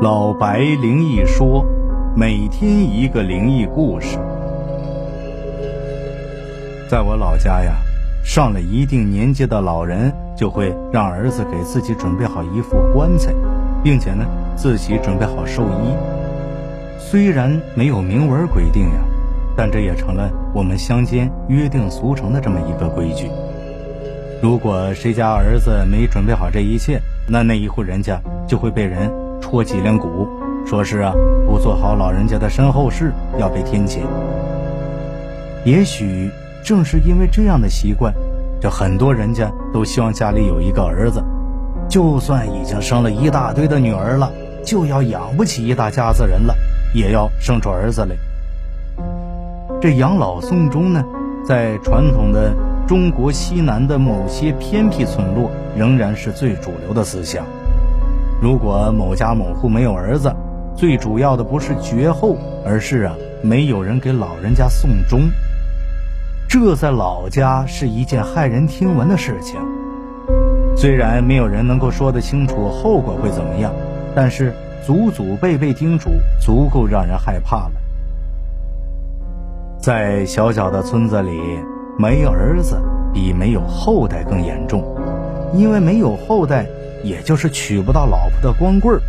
[0.00, 1.66] 老白灵异说，
[2.14, 4.16] 每天一个灵异故事。
[6.88, 7.72] 在我老家呀，
[8.24, 13.34] 上了一定年纪的老人就会让儿子给自己准备好一副棺材，
[13.82, 14.24] 并且呢
[14.54, 15.92] 自己准备好寿衣。
[17.00, 19.00] 虽然没有明文规定呀，
[19.56, 23.28] 但这也成了我们乡间约定俗成的这么一个规矩。
[24.40, 29.10] 如果谁家儿子没准备好这一切，那那一户人家就会被人。
[29.40, 30.28] 戳脊梁骨，
[30.66, 31.12] 说是啊，
[31.46, 34.00] 不做好老人家的身后事，要被天谴。
[35.64, 36.30] 也许
[36.62, 38.12] 正是因为这样的习惯，
[38.60, 41.22] 这很多人家都希望家里有一个儿子，
[41.88, 44.30] 就算已经生了一大堆的女儿了，
[44.64, 46.54] 就要养不起一大家子人了，
[46.92, 48.16] 也要生出儿子来。
[49.80, 51.04] 这养老送终呢，
[51.44, 52.52] 在传统的
[52.86, 57.44] 中国西南的某些偏僻村落，仍然是最主流的思想。
[58.40, 60.32] 如果某家某户没有儿子，
[60.76, 65.22] 最主要的不是绝后，而是啊没有人给老人家送终。
[66.48, 69.60] 这在老家是一件骇人听闻的事情。
[70.76, 73.72] 虽然没有人能够说得清楚后果会怎么样，
[74.14, 74.54] 但是
[74.86, 77.72] 祖祖辈辈叮嘱，足够让人害怕了。
[79.80, 81.40] 在小小的村子里，
[81.98, 82.80] 没儿子
[83.12, 84.84] 比没有后代更严重，
[85.52, 86.64] 因为没有后代。
[87.08, 89.00] 也就是娶不到老婆的光棍儿，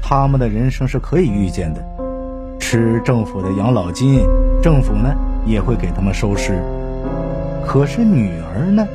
[0.00, 1.84] 他们的人生是可以预见的，
[2.60, 4.24] 吃政府的养老金，
[4.62, 5.12] 政府呢
[5.44, 6.62] 也会给他们收尸。
[7.66, 8.86] 可是女儿呢，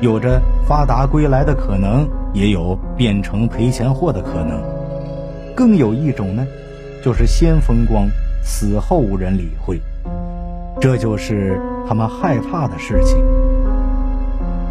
[0.00, 4.60] 有着发达归来的可能，也有变成赔钱货的可能。
[5.54, 6.44] 更有一种呢，
[7.00, 8.08] 就是先风光，
[8.42, 9.80] 死后无人理会，
[10.80, 13.16] 这就是他们害怕的事情。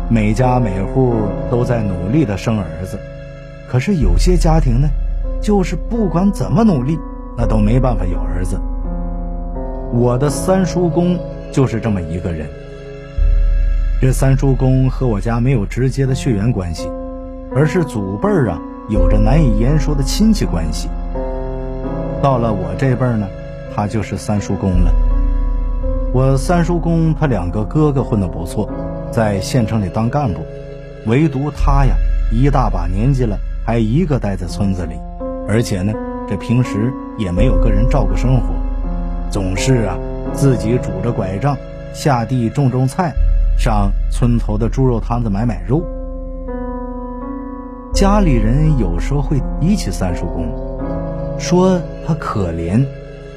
[0.09, 1.15] 每家每户
[1.49, 2.99] 都在努力的生儿子，
[3.73, 4.87] 可是有些家庭呢，
[5.41, 6.95] 就是不管怎么努力，
[7.35, 8.61] 那都没办法有儿子。
[9.91, 11.17] 我的三叔公
[11.51, 12.47] 就是这么一个人。
[13.99, 16.87] 这三叔公和我家没有直接的血缘关系，
[17.55, 20.87] 而是祖辈儿啊有着难以言说的亲戚关系。
[22.21, 23.27] 到了我这辈儿呢，
[23.75, 24.93] 他就是三叔公了。
[26.13, 28.69] 我三叔公他两个哥哥混得不错。
[29.11, 30.41] 在县城里当干部，
[31.07, 31.95] 唯独他呀，
[32.31, 34.95] 一大把年纪了，还一个待在村子里，
[35.47, 35.93] 而且呢，
[36.27, 38.47] 这平时也没有个人照顾生活，
[39.29, 39.97] 总是啊
[40.33, 41.55] 自己拄着拐杖
[41.93, 43.13] 下地种种菜，
[43.57, 45.83] 上村头的猪肉摊子买买肉。
[47.93, 50.47] 家里人有时候会提起三叔公，
[51.39, 52.83] 说他可怜，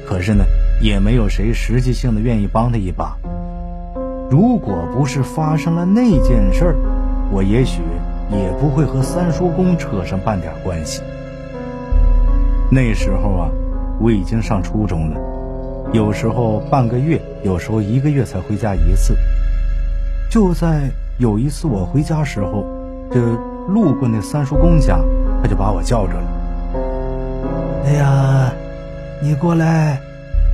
[0.05, 0.43] 可是呢，
[0.81, 3.15] 也没有谁实际性的愿意帮他一把。
[4.29, 6.75] 如果不是发生了那件事儿，
[7.31, 7.81] 我也许
[8.29, 11.01] 也不会和三叔公扯上半点关系。
[12.69, 13.49] 那时候啊，
[13.99, 15.19] 我已经上初中了，
[15.93, 19.15] 有时候半个月，有时候一个月才回家一次。
[20.29, 22.65] 就在有一次我回家时候，
[23.09, 23.21] 就
[23.69, 24.99] 路过那三叔公家，
[25.41, 26.27] 他就把我叫着了。
[27.85, 28.51] 哎呀，
[29.21, 29.97] 你过来，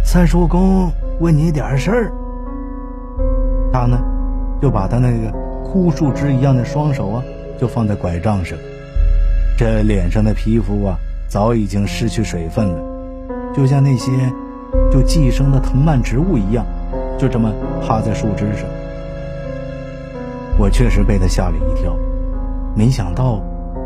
[0.06, 2.14] 三叔公问你点事儿。
[3.72, 4.00] 他呢，
[4.62, 5.32] 就把他那个
[5.64, 7.24] 枯树枝一样的双手啊，
[7.64, 8.58] 就放在拐杖上，
[9.58, 10.98] 这脸上的皮肤啊，
[11.30, 12.78] 早已经失去水分了，
[13.56, 14.12] 就像那些
[14.92, 16.66] 就寄生的藤蔓植物一样，
[17.18, 17.50] 就这么
[17.82, 18.66] 趴在树枝上。
[20.58, 21.98] 我确实被他吓了一跳，
[22.76, 23.42] 没想到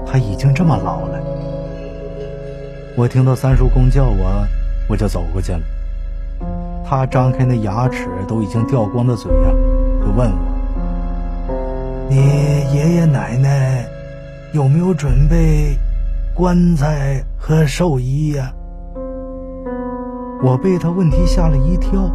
[0.07, 1.19] 他已经这么老了。
[2.95, 4.43] 我听到三叔公叫我，
[4.89, 5.59] 我就走过去了。
[6.83, 9.51] 他张开那牙齿都已经掉光的嘴呀。
[10.01, 10.37] 就问我
[12.09, 12.15] ：“你
[12.73, 13.85] 爷爷奶奶
[14.53, 15.77] 有没有准备
[16.33, 18.53] 棺材和寿衣呀？”
[20.41, 22.09] 我被他问题吓了一跳，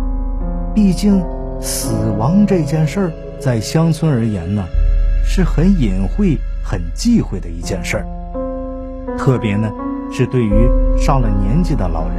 [0.74, 1.22] 毕竟
[1.60, 4.64] 死亡这件事儿在乡村而言呢，
[5.24, 8.06] 是很隐晦、很忌讳的一件事儿，
[9.18, 9.70] 特别呢
[10.10, 12.16] 是对于上了年纪的老人，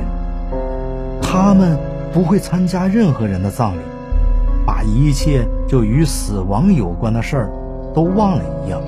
[1.21, 1.75] 他们
[2.13, 3.79] 不会参加任何人的葬礼。
[4.65, 7.49] 把一切就与死亡有关的事儿
[7.93, 8.81] 都忘了一样。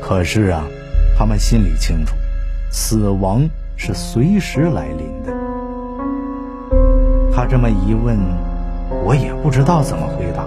[0.00, 0.64] 可是啊，
[1.16, 2.14] 他们心里清楚，
[2.70, 5.32] 死亡是随时来临的。
[7.32, 8.18] 他这么一问，
[9.04, 10.44] 我也不知道怎么回答，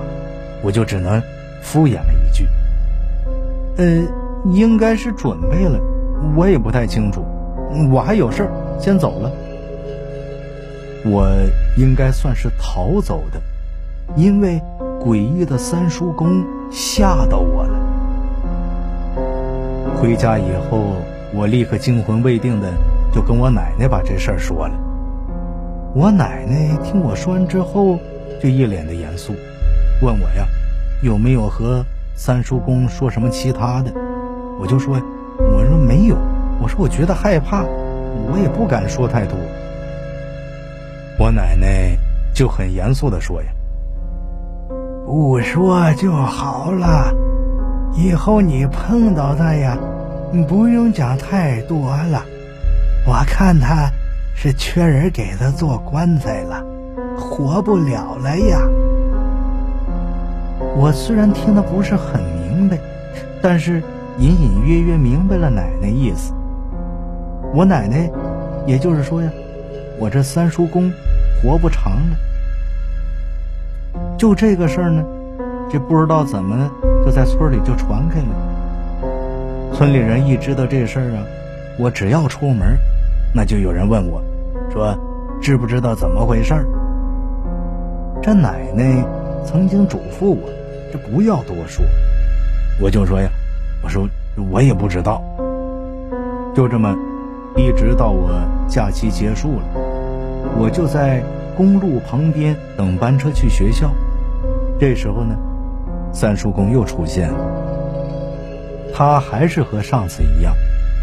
[0.61, 1.21] 我就只能
[1.61, 2.47] 敷衍了一句
[3.77, 4.03] ：“呃，
[4.51, 5.79] 应该是准备了，
[6.35, 7.25] 我也不太清楚，
[7.91, 9.31] 我还有事儿，先走了。
[11.05, 11.27] 我
[11.77, 13.41] 应该算是逃走的。”
[14.17, 14.61] 因为
[14.99, 16.43] 诡异的三叔公
[16.73, 17.79] 吓到我了。
[19.95, 20.95] 回家以后，
[21.31, 22.67] 我立刻惊魂未定的
[23.13, 24.73] 就跟我奶奶把这事儿说了。
[25.93, 27.99] 我奶奶听我说完之后，
[28.41, 29.33] 就一脸的严肃，
[30.01, 30.47] 问我呀，
[31.03, 31.85] 有没有和
[32.15, 33.93] 三叔公说什么其他的？
[34.59, 34.99] 我就说，
[35.37, 36.17] 我说没有，
[36.59, 39.37] 我说我觉得害怕，我也不敢说太多。
[41.19, 41.95] 我奶奶
[42.33, 43.47] 就很严肃的说呀
[45.05, 47.13] ：“不说就好了，
[47.93, 49.77] 以后你碰到他呀，
[50.47, 52.23] 不用讲太多了。
[53.05, 53.89] 我看他
[54.33, 56.63] 是缺人给他做棺材了，
[57.17, 58.59] 活不了了呀。”
[60.75, 62.79] 我虽然听得不是很明白，
[63.41, 63.83] 但是
[64.17, 66.33] 隐隐约约明白了奶奶意思。
[67.53, 68.09] 我奶奶，
[68.65, 69.29] 也就是说呀。
[69.99, 70.91] 我这三叔公
[71.41, 72.17] 活不长了，
[74.23, 75.03] 就这个事儿呢，
[75.69, 76.71] 这不知道怎么
[77.03, 79.73] 就在村里就传开了。
[79.73, 81.19] 村里人一知道这事儿啊，
[81.77, 82.77] 我只要出门，
[83.35, 84.23] 那就有人问我，
[84.71, 84.97] 说
[85.41, 86.65] 知不知道怎么回事儿。
[88.21, 89.05] 这奶奶
[89.43, 90.49] 曾经嘱咐我，
[90.89, 91.83] 这不要多说。
[92.79, 93.27] 我就说呀，
[93.83, 94.07] 我说
[94.49, 95.21] 我也不知道。
[96.55, 96.95] 就这么，
[97.57, 98.29] 一直到我
[98.69, 99.63] 假期结束了。
[100.57, 101.21] 我就在
[101.57, 103.91] 公路旁边等班车去学校，
[104.85, 105.33] 这时候呢，
[106.11, 107.39] 三叔公又出现了。
[108.93, 110.53] 他还是和上次一样，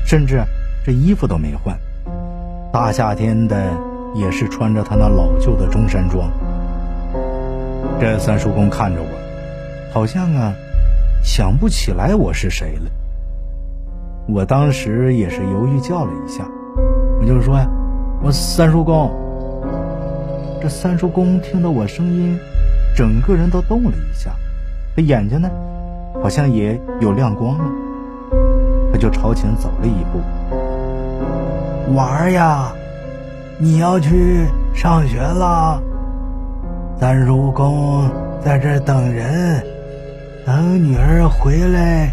[0.05, 0.43] 甚至
[0.85, 1.75] 这衣服都没换。
[2.71, 3.57] 大夏天的，
[4.15, 6.31] 也是穿着他那老旧的中山装。
[7.99, 9.09] 这三叔公看着我，
[9.95, 10.53] 好像啊，
[11.25, 12.91] 想不起来我是谁了。
[14.29, 16.47] 我当时也是犹豫叫了一下，
[17.19, 17.67] 我就说呀，
[18.23, 19.11] 我三叔公。
[20.61, 22.39] 这三叔公听到我声音，
[22.97, 24.31] 整个人都动了一下，
[24.97, 25.49] 这眼睛呢，
[26.23, 27.65] 好像也有亮光了。
[28.93, 30.21] 他就朝前走了一步
[31.95, 32.73] ：“娃儿呀，
[33.59, 35.81] 你要去上学了。
[36.99, 38.11] 三叔公
[38.45, 39.65] 在这等人，
[40.45, 42.13] 等女儿回来，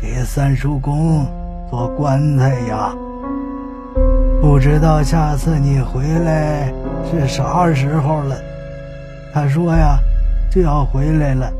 [0.00, 1.26] 给三叔公
[1.70, 2.94] 做棺材呀。
[4.40, 6.72] 不知道下次你回来。”
[7.10, 8.36] 是啥时候了？
[9.34, 9.98] 他说呀，
[10.50, 11.50] 就要回来了。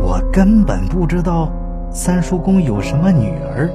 [0.00, 1.52] 我根本不知道
[1.90, 3.68] 三叔公有什么女儿。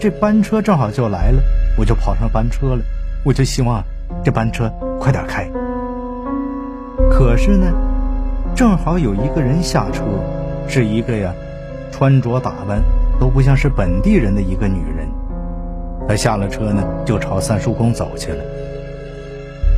[0.00, 1.40] 这班车正好就来了，
[1.78, 2.82] 我就跑上班车了。
[3.24, 3.80] 我就希望
[4.24, 4.68] 这班车
[4.98, 5.48] 快点开。
[7.08, 7.72] 可是呢，
[8.56, 10.02] 正好有一个人下车，
[10.66, 11.32] 是一个呀，
[11.92, 12.82] 穿着打扮
[13.20, 15.08] 都不像是本地人的一个女人。
[16.08, 18.42] 她下了车呢，就朝三叔公走去了。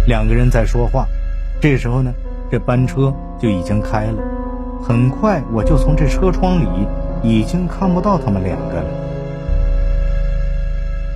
[0.07, 1.07] 两个人在说话，
[1.65, 2.13] 这时候呢，
[2.51, 4.23] 这班车就已经开了。
[4.83, 6.67] 很快，我就从这车窗里
[7.23, 8.85] 已经看不到他们两个了。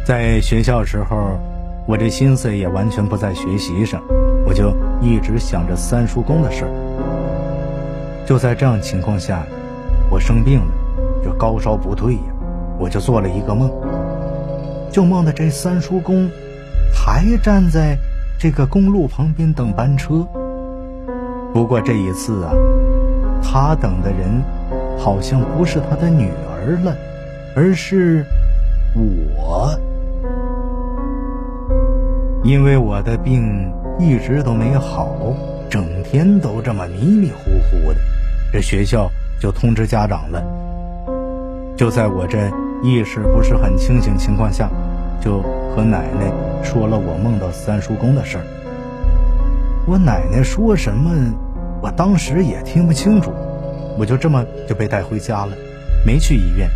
[0.07, 1.39] 在学校时候，
[1.87, 4.03] 我这心思也完全不在学习上，
[4.47, 8.25] 我就一直想着三叔公的事儿。
[8.27, 9.45] 就在这样情况下，
[10.11, 10.73] 我生病了，
[11.23, 12.21] 就高烧不退呀，
[12.79, 13.71] 我就做了一个梦，
[14.91, 16.27] 就梦到这三叔公
[16.91, 17.99] 还站在。
[18.41, 20.25] 这个公路旁边等班车，
[21.53, 22.53] 不过这一次啊，
[23.43, 24.43] 他等的人
[24.99, 26.97] 好像不是他的女儿了，
[27.55, 28.25] 而是
[28.95, 29.79] 我。
[32.45, 35.17] 因为我的病一直都没好，
[35.69, 37.99] 整天都这么迷迷糊糊的，
[38.53, 40.43] 这学校就通知家长了。
[41.77, 42.51] 就在我这
[42.83, 44.71] 意识不是很清醒情况下。
[45.21, 45.43] 就
[45.75, 48.45] 和奶奶说了我梦到三叔公的事儿。
[49.89, 51.11] 我奶奶说什么，
[51.81, 53.33] 我当时也听不清楚。
[53.99, 55.53] 我就这么就被带回家了，
[56.05, 56.69] 没去医院，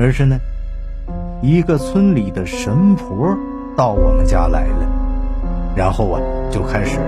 [0.00, 0.36] 而是呢，
[1.40, 3.38] 一个村里的神婆
[3.76, 6.20] 到我们家来了，然后啊
[6.50, 6.98] 就开始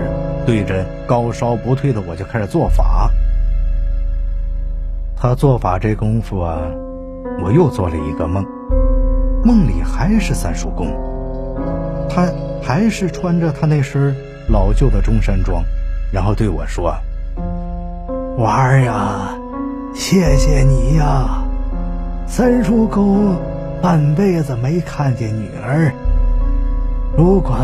[0.47, 3.11] 对着高烧不退的我就开始做法。
[5.17, 6.61] 他做法这功夫啊，
[7.43, 8.47] 我又做了一个梦。
[9.45, 10.87] 梦里还是三叔公，
[12.09, 12.29] 他
[12.63, 14.15] 还是穿着他那身
[14.51, 15.63] 老旧的中山装，
[16.13, 16.93] 然后对我说
[18.39, 19.29] ：“娃儿呀，
[19.95, 21.45] 谢谢你呀，
[22.27, 23.37] 三叔公
[23.81, 25.93] 半辈子没看见女儿。
[27.17, 27.57] 如果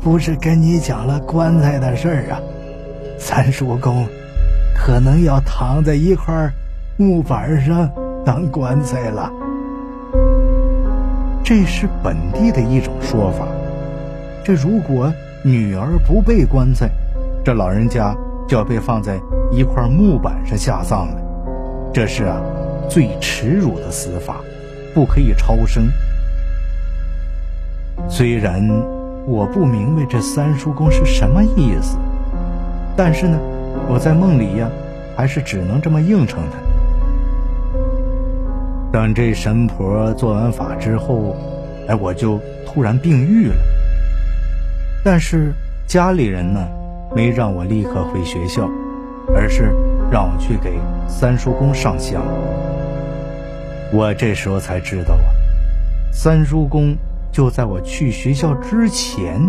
[0.00, 2.40] 不是跟你讲了棺材的事儿啊，
[3.18, 4.06] 三叔公
[4.74, 6.50] 可能要躺在一块
[6.98, 7.90] 木板上
[8.24, 9.32] 当棺材了。”
[11.42, 13.46] 这是本地的一种说法。
[14.44, 15.10] 这如果
[15.46, 16.90] 女儿不被棺材，
[17.44, 18.12] 这老人家
[18.48, 19.16] 就要被放在
[19.52, 21.22] 一块木板上下葬了。
[21.94, 22.40] 这是啊，
[22.90, 24.38] 最耻辱的死法，
[24.92, 25.84] 不可以超生。
[28.08, 28.60] 虽然
[29.24, 31.96] 我不明白这三叔公是什么意思，
[32.96, 33.38] 但是呢，
[33.88, 34.68] 我在梦里呀，
[35.16, 36.58] 还是只能这么应承他。
[38.90, 41.36] 等这神婆做完法之后，
[41.86, 43.75] 哎，我就突然病愈了。
[45.08, 45.54] 但是
[45.86, 46.66] 家里人呢，
[47.14, 48.68] 没让我立刻回学校，
[49.32, 49.72] 而是
[50.10, 52.20] 让我去给三叔公上香。
[53.92, 55.30] 我这时候才知道啊，
[56.12, 56.96] 三叔公
[57.30, 59.40] 就在我去学校之前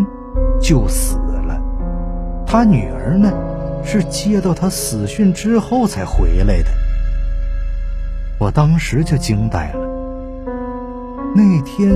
[0.61, 1.59] 就死了，
[2.45, 3.33] 他女儿呢
[3.83, 6.69] 是接到他死讯之后才回来的。
[8.37, 9.79] 我当时就惊呆了。
[11.33, 11.89] 那天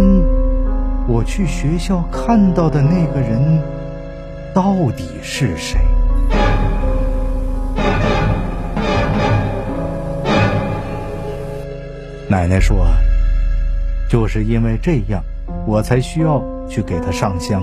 [1.14, 3.62] 我去学校看到的那个人
[4.56, 5.78] 到底是谁？
[12.30, 12.88] 奶奶说
[14.08, 15.22] ：“就是因为这样，
[15.68, 17.62] 我才需要去给他上香。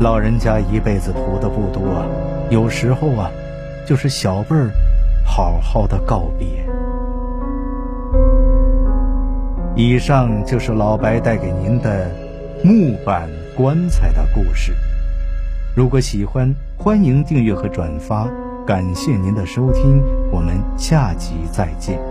[0.00, 1.82] 老人家一辈子图的不多，
[2.50, 3.30] 有时候啊，
[3.86, 4.72] 就是小辈儿
[5.24, 6.46] 好好的告别。”
[9.76, 12.10] 以上就是老白带给您的
[12.64, 14.74] 木板棺材的故事。
[15.76, 18.28] 如果喜欢，欢迎订阅和转发。
[18.66, 22.09] 感谢您的收听，我们下集再见。